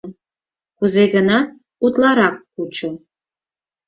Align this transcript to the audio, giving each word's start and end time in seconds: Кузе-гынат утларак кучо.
Кузе-гынат 0.77 1.47
утларак 1.85 2.35
кучо. 2.53 2.89